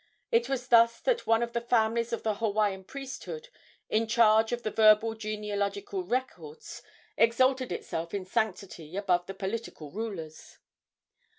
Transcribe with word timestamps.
It 0.31 0.49
was 0.49 0.69
thus 0.69 0.99
that 1.01 1.27
one 1.27 1.43
of 1.43 1.53
the 1.53 1.61
families 1.61 2.11
of 2.11 2.23
the 2.23 2.33
Hawaiian 2.33 2.83
priesthood, 2.83 3.49
in 3.87 4.07
charge 4.07 4.51
of 4.51 4.63
the 4.63 4.71
verbal 4.71 5.13
genealogical 5.13 6.01
records, 6.03 6.81
exalted 7.17 7.71
itself 7.71 8.11
in 8.11 8.25
sanctity 8.25 8.95
above 8.97 9.27
the 9.27 9.35
political 9.35 9.91
rulers. 9.91 10.57